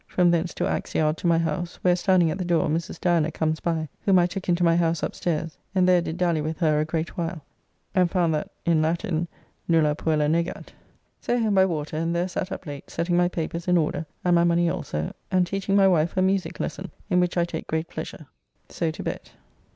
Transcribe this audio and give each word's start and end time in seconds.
From 0.07 0.31
thence 0.31 0.55
to 0.55 0.65
Axe 0.67 0.95
Yard 0.95 1.17
to 1.17 1.27
my 1.27 1.37
house, 1.37 1.75
where 1.83 1.95
standing 1.95 2.31
at 2.31 2.39
the 2.39 2.43
door 2.43 2.67
Mrs. 2.69 2.99
Diana 2.99 3.31
comes 3.31 3.59
by, 3.59 3.87
whom 4.03 4.17
I 4.17 4.25
took 4.25 4.49
into 4.49 4.63
my 4.63 4.75
house 4.75 5.03
upstairs, 5.03 5.59
and 5.75 5.87
there 5.87 6.01
did 6.01 6.17
dally 6.17 6.41
with 6.41 6.57
her 6.57 6.79
a 6.79 6.85
great 6.85 7.15
while, 7.19 7.43
and 7.93 8.09
found 8.09 8.33
that 8.33 8.49
in 8.65 8.81
Latin 8.81 9.27
"Nulla 9.67 9.93
puella 9.93 10.25
negat." 10.27 10.69
So 11.21 11.39
home 11.39 11.53
by 11.53 11.65
water, 11.67 11.97
and 11.97 12.15
there 12.15 12.27
sat 12.27 12.51
up 12.51 12.65
late 12.65 12.89
setting 12.89 13.15
my 13.15 13.27
papers 13.27 13.67
in 13.67 13.77
order, 13.77 14.07
and 14.25 14.33
my 14.33 14.43
money 14.43 14.71
also, 14.71 15.11
and 15.29 15.45
teaching 15.45 15.75
my 15.75 15.87
wife 15.87 16.13
her 16.13 16.21
music 16.23 16.59
lesson, 16.59 16.89
in 17.11 17.19
which 17.19 17.37
I 17.37 17.45
take 17.45 17.67
great 17.67 17.87
pleasure. 17.87 18.25
So 18.69 18.89
to 18.89 19.03
bed. 19.03 19.29